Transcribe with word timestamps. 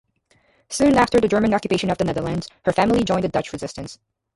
Soon 0.67 0.97
after 0.97 1.19
the 1.21 1.27
German 1.27 1.53
occupation 1.53 1.91
of 1.91 1.99
the 1.99 2.03
Netherlands 2.05 2.49
her 2.65 2.73
family 2.73 3.03
joined 3.03 3.23
the 3.23 3.27
Dutch 3.29 3.53
resistance. 3.53 3.99